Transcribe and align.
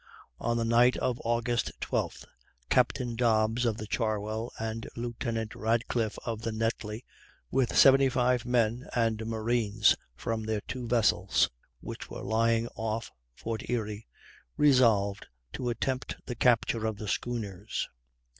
On 0.39 0.57
the 0.57 0.65
night 0.65 0.97
of 0.97 1.21
August 1.23 1.73
12th, 1.79 2.25
Capt. 2.71 2.99
Dobbs, 3.17 3.65
of 3.65 3.77
the 3.77 3.85
Charwell, 3.85 4.49
and 4.57 4.89
Lieut. 4.95 5.23
Radcliffe, 5.53 6.17
of 6.25 6.41
the 6.41 6.49
Netly, 6.49 7.03
with 7.51 7.77
75 7.77 8.41
seamen 8.41 8.87
and 8.95 9.23
marines 9.27 9.95
from 10.15 10.41
their 10.45 10.61
two 10.61 10.87
vessels, 10.87 11.51
which 11.81 12.09
were 12.09 12.23
lying 12.23 12.67
off 12.69 13.11
Fort 13.35 13.69
Erie, 13.69 14.07
resolved 14.57 15.27
to 15.53 15.69
attempt 15.69 16.15
the 16.25 16.33
capture 16.33 16.87
of 16.87 16.97
the 16.97 17.07
schooners. 17.07 17.87